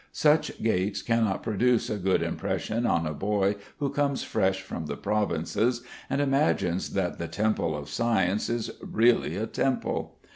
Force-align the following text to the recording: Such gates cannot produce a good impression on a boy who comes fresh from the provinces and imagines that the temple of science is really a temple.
Such 0.13 0.63
gates 0.63 1.03
cannot 1.03 1.43
produce 1.43 1.87
a 1.87 1.99
good 1.99 2.23
impression 2.23 2.87
on 2.87 3.05
a 3.05 3.13
boy 3.13 3.57
who 3.77 3.91
comes 3.91 4.23
fresh 4.23 4.59
from 4.59 4.87
the 4.87 4.97
provinces 4.97 5.83
and 6.09 6.19
imagines 6.19 6.93
that 6.93 7.19
the 7.19 7.27
temple 7.27 7.77
of 7.77 7.87
science 7.87 8.49
is 8.49 8.71
really 8.81 9.35
a 9.37 9.45
temple. 9.45 10.17